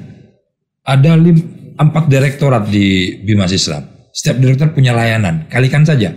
Ada 0.89 1.21
lim 1.21 1.37
empat 1.77 2.09
direktorat 2.09 2.73
di 2.73 3.21
Bimas 3.21 3.53
Islam. 3.53 3.85
Setiap 4.09 4.41
direktorat 4.41 4.73
punya 4.73 4.97
layanan, 4.97 5.45
kalikan 5.53 5.85
saja. 5.85 6.09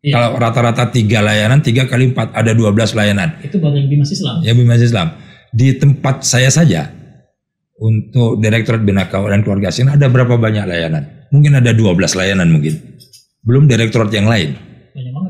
Iya. 0.00 0.16
Kalau 0.16 0.28
rata-rata 0.40 0.88
tiga 0.88 1.20
layanan, 1.20 1.60
tiga 1.60 1.84
kali 1.84 2.16
empat, 2.16 2.32
ada 2.32 2.56
dua 2.56 2.72
belas 2.72 2.96
layanan. 2.96 3.36
Itu 3.44 3.60
bagian 3.60 3.84
Bimas 3.84 4.08
Islam? 4.08 4.40
Ya 4.40 4.56
Bimas 4.56 4.80
Islam 4.80 5.12
di 5.50 5.74
tempat 5.76 6.22
saya 6.22 6.48
saja 6.48 6.88
untuk 7.80 8.38
Direktorat 8.38 8.82
Bina 8.86 9.08
dan 9.08 9.40
Keluarga 9.42 9.72
Asing 9.72 9.90
ada 9.90 10.06
berapa 10.06 10.38
banyak 10.38 10.64
layanan? 10.66 11.04
Mungkin 11.30 11.62
ada 11.62 11.70
12 11.70 12.18
layanan 12.18 12.50
mungkin. 12.50 12.74
Belum 13.40 13.64
direktorat 13.70 14.10
yang 14.12 14.26
lain. 14.26 14.58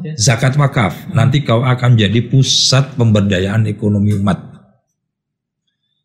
ya. 0.03 0.17
Zakat 0.17 0.57
wakaf, 0.57 0.97
hmm. 0.97 1.13
nanti 1.15 1.45
kau 1.45 1.61
akan 1.61 1.95
jadi 1.95 2.25
pusat 2.27 2.97
pemberdayaan 2.97 3.69
ekonomi 3.69 4.17
umat. 4.17 4.41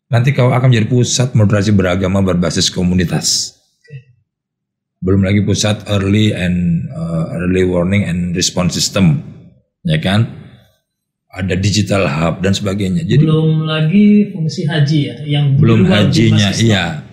Nanti 0.06 0.30
kau 0.36 0.52
akan 0.52 0.70
jadi 0.70 0.86
pusat 0.86 1.34
moderasi 1.34 1.74
beragama 1.74 2.22
berbasis 2.22 2.70
komunitas. 2.70 3.55
Belum 5.00 5.22
lagi 5.22 5.44
pusat 5.44 5.84
early 5.92 6.32
and 6.32 6.88
uh, 6.92 7.36
early 7.36 7.64
warning 7.68 8.04
and 8.04 8.32
response 8.32 8.72
system, 8.74 9.22
ya 9.84 10.00
kan? 10.00 10.46
ada 11.36 11.54
digital 11.54 12.08
hub 12.08 12.40
dan 12.40 12.56
sebagainya. 12.56 13.04
Jadi 13.04 13.22
belum 13.28 13.68
lagi 13.68 14.32
fungsi 14.32 14.64
haji 14.64 14.98
ya, 15.04 15.16
yang 15.28 15.60
belum 15.60 15.84
hajinya, 15.84 16.48
iya. 16.56 17.04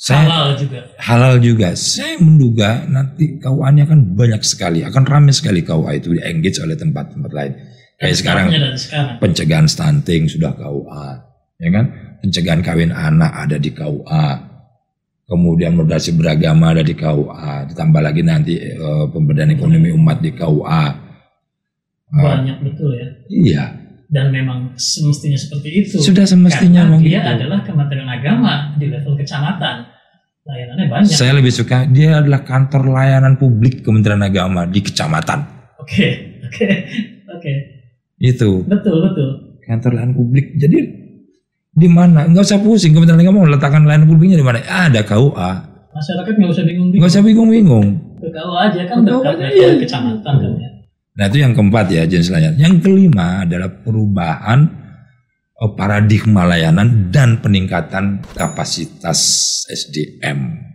Saya, 0.00 0.24
halal 0.24 0.48
juga. 0.56 0.80
Halal 0.96 1.34
juga. 1.44 1.68
Saya 1.76 2.16
menduga 2.24 2.88
nanti 2.88 3.36
KUA-nya 3.36 3.84
akan 3.84 4.16
banyak 4.16 4.40
sekali, 4.40 4.80
akan 4.80 5.04
ramai 5.04 5.32
sekali 5.36 5.60
KUA 5.60 6.00
itu 6.00 6.16
di 6.16 6.20
engage 6.24 6.56
oleh 6.64 6.72
tempat-tempat 6.72 7.30
lain. 7.36 7.52
Kayak 8.00 8.16
sekarang, 8.16 8.46
sekarang 8.80 9.20
pencegahan 9.20 9.68
stunting 9.68 10.24
sudah 10.24 10.56
KUA, 10.56 11.06
ya 11.60 11.68
kan? 11.68 11.84
Pencegahan 12.24 12.60
kawin 12.64 12.92
anak 12.96 13.32
ada 13.44 13.60
di 13.60 13.76
KUA. 13.76 14.26
Kemudian 15.30 15.78
moderasi 15.78 16.18
beragama 16.18 16.74
ada 16.74 16.82
di 16.82 16.98
KUA, 16.98 17.70
ditambah 17.70 18.02
lagi 18.02 18.26
nanti 18.26 18.58
uh, 18.58 19.06
pemberdayaan 19.14 19.54
ekonomi 19.54 19.94
umat 19.94 20.18
di 20.18 20.34
KUA 20.34 21.10
banyak 22.10 22.58
betul 22.66 22.90
ya. 22.98 23.08
Iya. 23.30 23.64
Dan 24.10 24.34
memang 24.34 24.74
semestinya 24.74 25.38
seperti 25.38 25.68
itu. 25.70 25.96
Sudah 26.02 26.26
semestinya 26.26 26.82
Karena 26.82 26.98
dia 26.98 27.20
itu. 27.22 27.30
adalah 27.38 27.62
Kementerian 27.62 28.10
Agama 28.10 28.74
di 28.74 28.90
level 28.90 29.14
kecamatan. 29.14 29.86
Layanannya 30.42 30.86
banyak. 30.90 31.14
Saya 31.14 31.38
lebih 31.38 31.54
suka 31.54 31.86
dia 31.86 32.18
adalah 32.18 32.42
kantor 32.42 32.90
layanan 32.90 33.38
publik 33.38 33.86
Kementerian 33.86 34.26
Agama 34.26 34.66
di 34.66 34.82
kecamatan. 34.82 35.46
Oke, 35.78 36.08
oke, 36.50 36.68
oke. 37.38 37.52
Itu. 38.18 38.66
Betul, 38.66 38.98
betul. 39.06 39.28
Kantor 39.62 39.90
layanan 39.94 40.16
publik. 40.18 40.58
Jadi 40.58 40.99
di 41.70 41.86
mana? 41.86 42.26
Enggak 42.26 42.50
usah 42.50 42.58
pusing 42.58 42.90
Kementerian 42.90 43.22
Agama 43.22 43.46
meletakkan 43.46 43.86
layanan 43.86 44.10
publiknya 44.10 44.42
di 44.42 44.46
mana? 44.46 44.58
Ada 44.62 45.06
KUA. 45.06 45.50
Masyarakat 45.90 46.32
nggak 46.38 46.50
usah 46.50 46.64
bingung-bingung. 46.66 47.00
Nggak 47.02 47.12
usah 47.14 47.22
bingung-bingung. 47.22 47.86
Ke 48.18 48.28
KUA 48.30 48.58
aja 48.58 48.80
kan 48.90 48.96
dekat 49.06 49.34
iya. 49.54 49.68
kecamatan 49.78 50.34
kan 50.38 50.52
ya. 50.58 50.70
Nah 51.18 51.24
itu 51.26 51.38
yang 51.42 51.52
keempat 51.54 51.86
ya 51.90 52.02
jenis 52.06 52.30
layanan. 52.30 52.58
Yang 52.58 52.74
kelima 52.86 53.42
adalah 53.46 53.70
perubahan 53.70 54.60
eh, 55.58 55.72
paradigma 55.74 56.42
layanan 56.46 57.10
dan 57.14 57.38
peningkatan 57.38 58.22
kapasitas 58.34 59.20
SDM. 59.70 60.70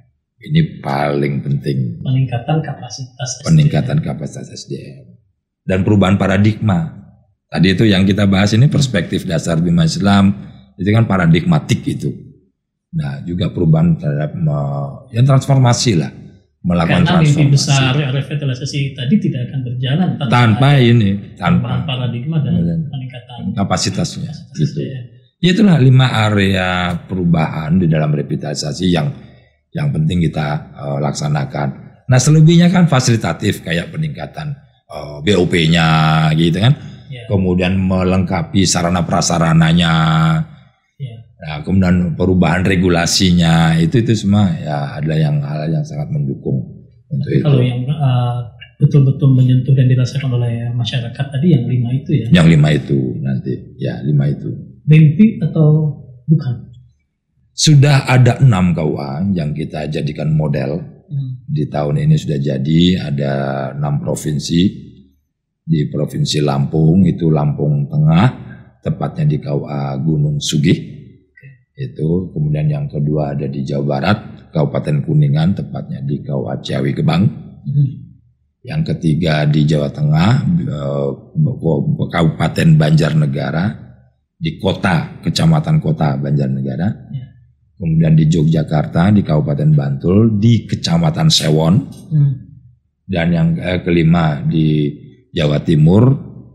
Ini 0.46 0.80
paling 0.84 1.42
penting. 1.42 2.06
Peningkatan 2.06 2.62
kapasitas 2.62 3.30
SDM. 3.42 3.48
Peningkatan 3.50 3.98
kapasitas 4.00 4.48
SDM. 4.54 5.18
Dan 5.66 5.82
perubahan 5.82 6.22
paradigma. 6.22 6.94
Tadi 7.50 7.74
itu 7.74 7.84
yang 7.88 8.06
kita 8.06 8.30
bahas 8.30 8.54
ini 8.54 8.70
perspektif 8.70 9.25
dasar 9.25 9.58
Bima 9.58 9.88
Islam. 9.88 10.54
Itu 10.75 10.89
kan 10.91 11.08
paradigmatik 11.08 11.82
itu. 11.88 12.12
Nah 12.96 13.24
juga 13.27 13.51
perubahan 13.51 14.00
terhadap 14.00 14.36
yang 15.12 15.25
transformasi 15.27 16.00
lah 16.00 16.12
melakukan 16.65 17.05
Karena 17.05 17.22
transformasi. 17.22 17.38
mimpi 17.38 17.53
besar 17.53 17.94
revitalisasi 17.94 18.79
tadi 18.98 19.15
tidak 19.22 19.41
akan 19.51 19.60
berjalan 19.70 20.10
tanpa, 20.17 20.32
tanpa 20.34 20.70
ini, 20.82 21.10
tanpa 21.38 21.72
paradigma 21.86 22.38
dan 22.41 22.58
peningkatan 22.89 23.39
kapasitasnya. 23.53 24.32
kapasitas 24.34 24.58
gitu. 24.58 24.82
Ya. 24.82 25.00
Itulah 25.46 25.77
lima 25.77 26.10
area 26.25 26.98
perubahan 27.05 27.77
di 27.77 27.86
dalam 27.86 28.10
revitalisasi 28.10 28.86
yang 28.89 29.13
yang 29.70 29.94
penting 29.94 30.25
kita 30.25 30.74
uh, 30.74 30.98
laksanakan. 30.98 32.01
Nah 32.10 32.17
selebihnya 32.17 32.74
kan 32.74 32.89
fasilitatif 32.89 33.62
kayak 33.62 33.94
peningkatan 33.94 34.58
uh, 34.89 35.22
eh, 35.22 35.38
BOP-nya 35.38 35.89
gitu 36.34 36.58
kan. 36.58 36.74
Ya. 37.13 37.29
Kemudian 37.29 37.77
melengkapi 37.77 38.65
sarana 38.65 39.05
prasarananya 39.05 39.94
Nah, 41.36 41.60
kemudian 41.68 42.15
perubahan 42.15 42.63
regulasinya 42.63 43.75
itu 43.75 44.00
itu 44.00 44.15
semua 44.15 44.56
ya 44.56 44.96
adalah 44.96 45.20
yang 45.20 45.38
hal 45.44 45.68
yang 45.68 45.84
sangat 45.84 46.08
mendukung 46.08 46.63
untuk 47.12 47.27
itu. 47.27 47.44
Kalau 47.44 47.60
yang 47.60 47.84
uh, 47.92 48.56
betul-betul 48.80 49.36
menyentuh 49.36 49.75
dan 49.75 49.92
dirasakan 49.92 50.32
oleh 50.32 50.72
masyarakat 50.72 51.25
tadi 51.27 51.48
yang 51.51 51.68
lima 51.68 51.92
itu 51.92 52.12
ya? 52.24 52.27
Yang 52.32 52.48
lima 52.56 52.68
itu 52.72 53.00
nanti 53.20 53.51
ya 53.75 54.00
lima 54.08 54.32
itu. 54.32 54.48
Mimpi 54.88 55.44
atau 55.44 56.00
bukan? 56.24 56.72
Sudah 57.51 58.08
ada 58.08 58.39
enam 58.39 58.72
KUA 58.72 59.36
yang 59.36 59.51
kita 59.51 59.92
jadikan 59.92 60.32
model 60.32 60.80
hmm. 61.08 61.51
di 61.51 61.68
tahun 61.68 62.00
ini 62.00 62.15
sudah 62.15 62.39
jadi 62.39 63.12
ada 63.12 63.34
enam 63.75 64.00
provinsi 64.00 64.62
di 65.65 65.80
provinsi 65.92 66.39
Lampung 66.39 67.04
itu 67.04 67.27
Lampung 67.27 67.92
Tengah 67.92 68.27
tepatnya 68.80 69.27
di 69.27 69.38
KUA 69.44 70.00
Gunung 70.04 70.39
Sugih 70.39 70.95
itu 71.75 72.32
kemudian 72.32 72.72
yang 72.72 72.86
kedua 72.88 73.36
ada 73.36 73.51
di 73.51 73.67
Jawa 73.67 74.00
Barat 74.00 74.17
Kabupaten 74.55 75.03
Kuningan 75.03 75.60
tepatnya 75.60 76.00
di 76.08 76.24
Ciawi 76.24 76.96
Gebang 76.96 77.27
hmm. 77.67 77.88
yang 78.63 78.79
ketiga 78.88 79.44
di 79.44 79.67
Jawa 79.67 79.91
Tengah 79.91 80.32
eh, 80.55 81.10
Kabupaten 82.08 82.70
Banjarnegara 82.79 83.65
di 84.39 84.55
kota 84.55 85.20
kecamatan 85.20 85.84
kota 85.84 86.15
Banjarnegara 86.15 86.88
ya. 87.12 87.27
kemudian 87.75 88.15
di 88.15 88.24
Yogyakarta 88.32 89.12
di 89.12 89.20
Kabupaten 89.27 89.75
Bantul 89.75 90.39
di 90.39 90.63
Kecamatan 90.63 91.27
Sewon 91.27 91.75
hmm. 91.91 92.34
dan 93.03 93.27
yang 93.36 93.48
eh, 93.60 93.84
kelima 93.84 94.39
di 94.48 94.96
Jawa 95.36 95.60
Timur 95.60 96.08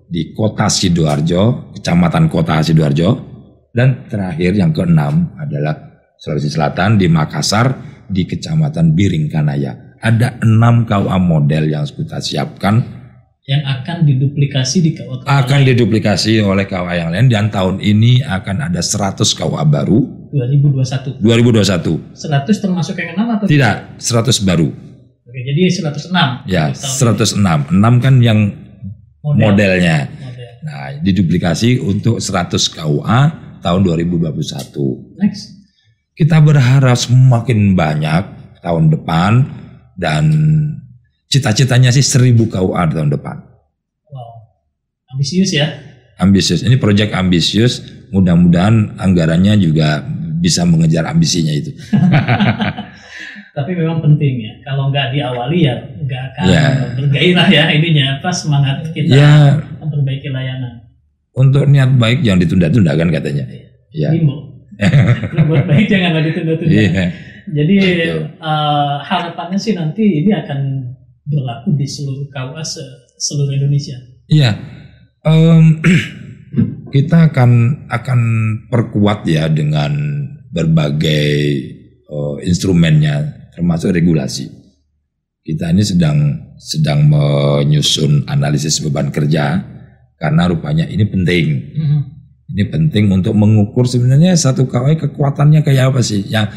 di 0.09 0.33
Kota 0.33 0.73
Sidoarjo 0.73 1.77
Kecamatan 1.77 2.33
Kota 2.33 2.65
Sidoarjo 2.65 3.30
dan 3.71 4.07
terakhir 4.11 4.55
yang 4.55 4.75
keenam 4.75 5.35
adalah 5.39 5.91
Sulawesi 6.21 6.53
Selatan 6.53 7.01
di 7.01 7.07
Makassar 7.09 7.73
di 8.11 8.27
Kecamatan 8.29 8.93
Biringkanaya. 8.93 9.97
Ada 10.01 10.41
enam 10.45 10.89
KUA 10.89 11.19
model 11.21 11.65
yang 11.69 11.85
kita 11.85 12.21
siapkan 12.21 13.01
yang 13.49 13.67
akan 13.67 14.07
diduplikasi 14.07 14.79
di 14.79 14.91
KUA 14.95 15.27
akan 15.27 15.61
lain. 15.65 15.69
diduplikasi 15.75 16.39
oleh 16.39 16.71
KUA 16.71 16.95
yang 17.03 17.11
lain 17.11 17.27
dan 17.27 17.51
tahun 17.51 17.83
ini 17.83 18.23
akan 18.23 18.71
ada 18.71 18.79
100 18.79 19.21
KUA 19.27 19.65
baru 19.67 20.01
2021 20.31 21.19
2021 21.19 22.15
100 22.15 22.63
termasuk 22.63 22.95
yang 22.95 23.11
enam 23.19 23.27
atau 23.35 23.51
tidak 23.51 23.99
100 23.99 24.47
baru 24.47 24.71
Oke, 25.31 25.47
jadi 25.47 25.63
106. 25.71 26.11
Ya, 26.51 26.75
106. 26.75 27.71
6 27.71 28.03
kan 28.03 28.15
yang 28.19 28.51
Model. 29.23 29.39
modelnya. 29.39 30.11
Model. 30.11 30.51
Nah, 30.67 30.91
diduplikasi 31.07 31.79
untuk 31.79 32.19
100 32.19 32.59
KUA 32.67 33.21
tahun 33.61 33.81
2021. 33.85 35.21
Next. 35.21 35.61
Kita 36.17 36.37
berharap 36.41 36.97
semakin 37.01 37.73
banyak 37.73 38.23
tahun 38.61 38.93
depan 38.93 39.33
dan 39.97 40.25
cita-citanya 41.31 41.95
sih 41.95 42.05
1000 42.05 42.37
KUA 42.37 42.83
tahun 42.93 43.09
depan. 43.15 43.37
Wow. 44.11 44.31
Ambisius 45.17 45.55
ya? 45.55 45.71
Ambisius. 46.21 46.61
Ini 46.61 46.77
proyek 46.77 47.17
ambisius. 47.17 47.81
Mudah-mudahan 48.11 48.99
anggarannya 48.99 49.57
juga 49.57 50.05
bisa 50.41 50.67
mengejar 50.67 51.09
ambisinya 51.09 51.55
itu. 51.55 51.73
Tapi 53.57 53.71
memang 53.77 54.01
penting 54.03 54.35
ya. 54.45 54.53
Kalau 54.67 54.89
nggak 54.91 55.13
diawali 55.15 55.59
ya 55.67 55.75
nggak 55.79 56.23
akan 56.33 56.45
ya. 56.49 56.65
bergairah 56.97 57.49
ya 57.49 57.65
ininya. 57.73 58.07
Apa 58.19 58.31
semangat 58.35 58.89
kita 58.93 59.15
ya. 59.15 59.63
memperbaiki 59.79 60.29
layanan. 60.29 60.90
Untuk 61.31 61.65
niat 61.71 61.95
baik 61.95 62.27
jangan 62.27 62.43
ditunda-tunda 62.43 62.93
kan 62.99 63.09
katanya. 63.15 63.45
Ya. 63.95 64.11
Bimbo. 64.11 64.51
buat 65.49 65.65
baik 65.69 65.87
jangan 65.87 66.23
ditunda-tunda. 66.25 66.73
Ya. 66.75 67.07
Jadi 67.51 67.77
uh, 68.39 69.03
harapannya 69.03 69.59
sih 69.59 69.75
nanti 69.75 70.23
ini 70.23 70.31
akan 70.31 70.91
berlaku 71.27 71.75
di 71.75 71.87
seluruh 71.87 72.27
KUA 72.31 72.63
seluruh 73.19 73.53
Indonesia. 73.55 73.97
Iya. 74.31 74.51
Um, 75.27 75.83
kita 76.95 77.31
akan 77.31 77.51
akan 77.87 78.21
perkuat 78.71 79.27
ya 79.27 79.47
dengan 79.47 79.93
berbagai 80.51 81.35
uh, 82.11 82.37
instrumennya 82.43 83.49
termasuk 83.55 83.95
regulasi. 83.95 84.51
Kita 85.41 85.73
ini 85.73 85.83
sedang 85.83 86.19
sedang 86.61 87.09
menyusun 87.09 88.29
analisis 88.29 88.85
beban 88.85 89.09
kerja 89.09 89.59
karena 90.21 90.43
rupanya 90.53 90.85
ini 90.85 91.05
penting. 91.09 91.47
Mm 91.73 91.87
-hmm. 91.89 92.01
Ini 92.51 92.65
penting 92.69 93.05
untuk 93.15 93.33
mengukur 93.33 93.87
sebenarnya 93.87 94.35
satu 94.35 94.67
KWI 94.67 94.99
kekuatannya 94.99 95.63
kayak 95.63 95.95
apa 95.95 96.01
sih 96.03 96.27
yang 96.27 96.51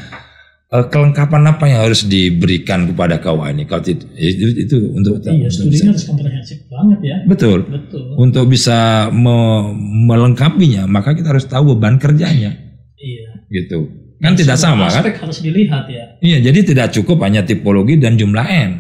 uh, 0.74 0.86
kelengkapan 0.90 1.54
apa 1.54 1.70
yang 1.70 1.86
harus 1.86 2.10
diberikan 2.10 2.90
kepada 2.90 3.22
kawan 3.22 3.62
ini? 3.62 3.64
Kalau 3.70 3.86
itu, 3.86 4.02
itu, 4.18 4.46
itu 4.58 4.78
untuk 4.90 5.22
iya, 5.22 5.48
studinya 5.54 5.94
harus 5.94 6.06
komprehensif 6.10 6.66
banget 6.66 7.00
ya. 7.06 7.18
Betul. 7.30 7.70
Betul. 7.70 8.18
Untuk 8.18 8.50
bisa 8.50 9.08
me 9.14 9.70
melengkapinya, 10.10 10.90
maka 10.90 11.14
kita 11.14 11.30
harus 11.30 11.46
tahu 11.46 11.78
beban 11.78 12.02
kerjanya. 12.02 12.58
Iya. 12.98 13.30
Gitu. 13.54 13.80
Kan 14.18 14.34
tidak 14.34 14.58
sama 14.58 14.90
kan? 14.90 15.04
Harus 15.06 15.46
dilihat 15.46 15.86
ya. 15.92 16.18
Iya, 16.24 16.50
jadi 16.50 16.60
tidak 16.74 16.88
cukup 16.96 17.22
hanya 17.22 17.46
tipologi 17.46 18.02
dan 18.02 18.18
jumlah 18.18 18.48
n. 18.50 18.72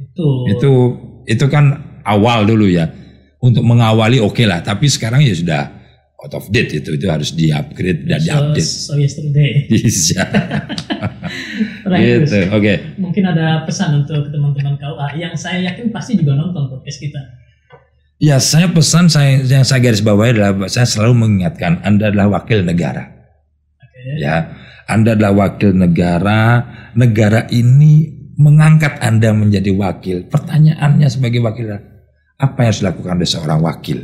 Betul. 0.00 0.56
Itu 0.56 0.72
itu 1.28 1.44
kan 1.52 2.00
awal 2.08 2.48
dulu 2.48 2.64
ya. 2.64 3.01
Untuk 3.42 3.66
mengawali 3.66 4.22
oke 4.22 4.38
okay 4.38 4.46
lah, 4.46 4.62
tapi 4.62 4.86
sekarang 4.86 5.26
ya 5.26 5.34
sudah 5.34 5.82
out 6.22 6.34
of 6.38 6.46
date 6.54 6.78
itu 6.78 6.94
itu 6.94 7.06
harus 7.10 7.34
di 7.34 7.50
upgrade 7.50 8.06
dan 8.06 8.22
so, 8.22 8.32
update. 8.38 8.70
So 8.70 8.94
yesterday. 8.94 9.50
Bisa. 9.70 10.22
gitu. 11.98 12.38
Oke. 12.54 12.62
Okay. 12.62 12.76
Mungkin 13.02 13.24
ada 13.26 13.66
pesan 13.66 14.06
untuk 14.06 14.30
teman-teman 14.30 14.78
KUA 14.78 15.18
yang 15.18 15.34
saya 15.34 15.58
yakin 15.66 15.90
pasti 15.90 16.14
juga 16.14 16.38
nonton 16.38 16.70
podcast 16.70 17.02
kita. 17.02 17.20
Ya, 18.22 18.38
saya 18.38 18.70
pesan 18.70 19.10
saya 19.10 19.42
yang 19.42 19.66
saya 19.66 19.82
garis 19.82 19.98
bawahi 19.98 20.38
adalah 20.38 20.70
saya 20.70 20.86
selalu 20.86 21.26
mengingatkan 21.26 21.82
Anda 21.82 22.14
adalah 22.14 22.38
wakil 22.38 22.62
negara. 22.62 23.10
Okay. 23.82 24.22
Ya, 24.22 24.54
Anda 24.86 25.18
adalah 25.18 25.50
wakil 25.50 25.74
negara. 25.74 26.62
Negara 26.94 27.50
ini 27.50 28.14
mengangkat 28.38 29.02
Anda 29.02 29.34
menjadi 29.34 29.74
wakil. 29.74 30.30
Pertanyaannya 30.30 31.10
sebagai 31.10 31.42
wakil 31.42 31.91
apa 32.42 32.66
yang 32.66 32.68
harus 32.74 32.82
dilakukan 32.82 33.12
oleh 33.14 33.30
seorang 33.30 33.60
wakil? 33.62 33.98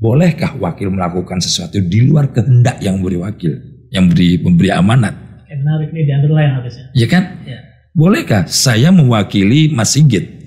Bolehkah 0.00 0.56
wakil 0.56 0.88
melakukan 0.88 1.44
sesuatu 1.44 1.76
di 1.76 2.08
luar 2.08 2.32
kehendak 2.32 2.80
yang 2.80 3.04
beri 3.04 3.20
wakil, 3.20 3.52
yang 3.92 4.08
beri 4.08 4.40
pemberi 4.40 4.72
amanat? 4.72 5.12
Menarik 5.52 5.92
nih 5.92 6.08
di 6.08 6.12
underline 6.16 6.56
harusnya. 6.56 6.88
Iya 6.96 7.06
kan? 7.12 7.22
Ya. 7.44 7.60
Bolehkah 7.92 8.48
saya 8.48 8.88
mewakili 8.88 9.68
Mas 9.68 9.92
Sigit? 9.92 10.40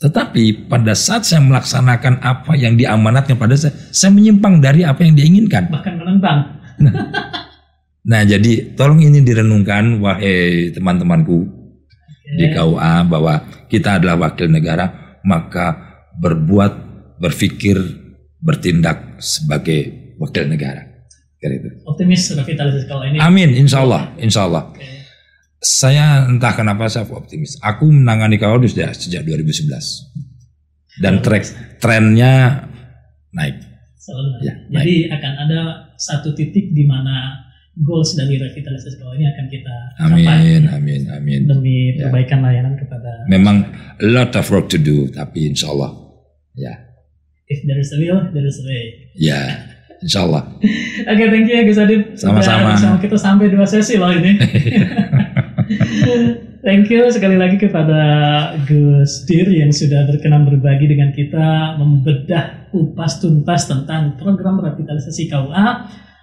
Tetapi 0.00 0.72
pada 0.72 0.96
saat 0.96 1.28
saya 1.28 1.44
melaksanakan 1.44 2.24
apa 2.24 2.56
yang 2.56 2.80
diamanatkan 2.80 3.36
pada 3.36 3.60
saya, 3.60 3.76
saya 3.92 4.08
menyimpang 4.08 4.64
dari 4.64 4.88
apa 4.88 5.04
yang 5.04 5.20
diinginkan. 5.20 5.68
Bahkan 5.68 5.94
menentang. 6.00 6.38
Nah, 6.80 6.92
nah 8.08 8.20
jadi 8.24 8.72
tolong 8.72 9.04
ini 9.04 9.20
direnungkan 9.20 10.00
wahai 10.00 10.72
teman-temanku 10.72 11.44
okay. 11.44 12.36
di 12.40 12.46
KUA 12.56 12.94
bahwa 13.04 13.34
kita 13.68 14.00
adalah 14.00 14.16
wakil 14.28 14.48
negara, 14.48 15.20
maka 15.28 15.93
berbuat, 16.18 16.72
berpikir, 17.18 17.76
bertindak 18.42 19.18
sebagai 19.22 20.14
wakil 20.20 20.46
negara. 20.48 20.94
Itu. 21.44 21.84
Optimis 21.84 22.32
revitalisasi 22.32 22.88
kalau 22.88 23.04
ini. 23.04 23.20
Amin, 23.20 23.52
insya 23.52 23.84
Allah, 23.84 24.16
insya 24.16 24.48
Allah. 24.48 24.72
Okay. 24.72 25.04
Saya 25.60 26.24
entah 26.24 26.56
kenapa 26.56 26.88
saya 26.88 27.04
optimis. 27.04 27.60
Aku 27.60 27.88
menangani 27.92 28.40
kau 28.40 28.56
sudah 28.64 28.96
sejak 28.96 29.28
2011 29.28 31.00
dan 31.04 31.20
track 31.20 31.44
trennya 31.84 32.64
naik. 33.32 33.60
Ya, 34.44 34.52
Jadi 34.68 35.08
naik. 35.08 35.16
akan 35.16 35.32
ada 35.48 35.60
satu 35.96 36.36
titik 36.36 36.76
di 36.76 36.84
mana 36.84 37.44
goals 37.74 38.14
dari 38.14 38.38
revitalisasi 38.38 39.00
kalau 39.00 39.16
ini 39.16 39.26
akan 39.26 39.46
kita 39.50 39.74
amin, 39.98 40.24
capai. 40.24 40.36
Amin, 40.76 41.02
amin, 41.10 41.40
Demi 41.48 41.96
ya. 41.96 42.06
perbaikan 42.06 42.38
ya. 42.44 42.44
layanan 42.52 42.74
kepada. 42.78 43.10
Memang 43.26 43.56
a 43.98 44.06
lot 44.06 44.36
of 44.36 44.44
work 44.52 44.68
to 44.70 44.78
do, 44.78 45.10
tapi 45.10 45.50
insya 45.50 45.72
Allah, 45.72 46.03
ya 46.54 46.94
if 47.48 47.64
there 47.66 47.80
is 47.80 47.92
a 47.92 47.98
will, 48.00 48.20
there 48.32 48.46
is 48.46 48.60
a 48.60 48.64
way. 48.64 49.10
Ya, 49.14 49.40
insya 50.00 50.24
Allah. 50.24 50.42
Oke, 50.56 51.08
okay, 51.12 51.26
thank 51.28 51.48
you 51.48 51.56
ya 51.56 51.62
Gus 51.68 51.78
Adit. 51.80 52.02
Sama-sama. 52.16 52.76
Sama 52.76 52.96
kita 53.00 53.16
sampai 53.20 53.52
dua 53.52 53.66
sesi 53.68 54.00
loh 54.00 54.12
ini. 54.12 54.32
thank 56.66 56.88
you 56.88 57.04
sekali 57.12 57.36
lagi 57.36 57.60
kepada 57.60 58.00
Gus 58.64 59.28
Dir 59.28 59.48
yang 59.52 59.72
sudah 59.72 60.08
berkenan 60.08 60.48
berbagi 60.48 60.88
dengan 60.88 61.12
kita 61.12 61.76
membedah 61.76 62.72
upas 62.72 63.20
tuntas 63.20 63.68
tentang 63.68 64.16
program 64.16 64.60
revitalisasi 64.64 65.28
KUA 65.28 65.66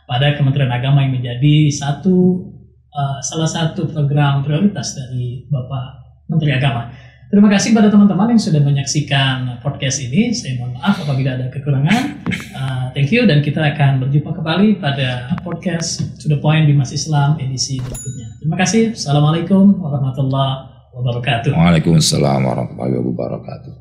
pada 0.10 0.28
Kementerian 0.36 0.74
Agama 0.74 1.06
yang 1.06 1.16
menjadi 1.16 1.72
satu 1.72 2.50
uh, 2.92 3.20
salah 3.24 3.48
satu 3.48 3.88
program 3.88 4.44
prioritas 4.44 4.98
dari 4.98 5.48
Bapak 5.48 5.86
Menteri 6.28 6.52
Agama. 6.58 6.92
Terima 7.32 7.48
kasih 7.48 7.72
pada 7.72 7.88
teman-teman 7.88 8.36
yang 8.36 8.42
sudah 8.44 8.60
menyaksikan 8.60 9.64
podcast 9.64 10.04
ini. 10.04 10.36
Saya 10.36 10.60
mohon 10.60 10.76
maaf 10.76 11.00
apabila 11.00 11.40
ada 11.40 11.48
kekurangan. 11.48 12.28
Uh, 12.52 12.92
thank 12.92 13.08
you 13.08 13.24
dan 13.24 13.40
kita 13.40 13.64
akan 13.72 14.04
berjumpa 14.04 14.36
kembali 14.36 14.84
pada 14.84 15.32
podcast 15.40 16.04
To 16.20 16.28
The 16.28 16.44
Point 16.44 16.68
di 16.68 16.76
Mas 16.76 16.92
Islam 16.92 17.40
edisi 17.40 17.80
berikutnya. 17.80 18.36
Terima 18.36 18.60
kasih. 18.60 18.92
Assalamualaikum 19.00 19.80
warahmatullahi 19.80 20.92
wabarakatuh. 20.92 21.56
Waalaikumsalam 21.56 22.44
warahmatullahi 22.44 23.00
wabarakatuh. 23.00 23.81